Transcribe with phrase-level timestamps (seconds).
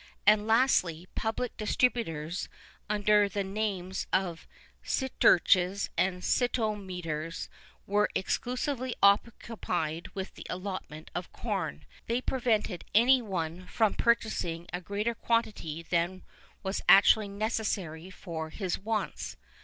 [0.25, 2.49] And lastly, public distributors,
[2.89, 4.47] under the names of
[4.83, 7.49] siturches and sitometres,
[7.85, 11.75] were exclusively occupied with the allotment of corn;[II
[12.05, 16.23] 26] they prevented any one from purchasing a greater quantity than
[16.63, 19.37] was actually necessary for his wants.